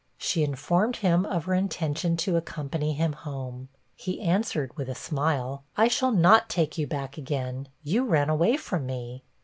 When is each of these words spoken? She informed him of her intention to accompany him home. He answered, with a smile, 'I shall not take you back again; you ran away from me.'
She 0.17 0.41
informed 0.43 0.95
him 0.95 1.27
of 1.27 1.45
her 1.45 1.53
intention 1.53 2.17
to 2.25 2.35
accompany 2.35 2.93
him 2.93 3.13
home. 3.13 3.69
He 3.95 4.19
answered, 4.19 4.75
with 4.75 4.89
a 4.89 4.95
smile, 4.95 5.63
'I 5.77 5.89
shall 5.89 6.11
not 6.11 6.49
take 6.49 6.75
you 6.75 6.87
back 6.87 7.19
again; 7.19 7.67
you 7.83 8.03
ran 8.05 8.27
away 8.27 8.57
from 8.57 8.87
me.' 8.87 9.23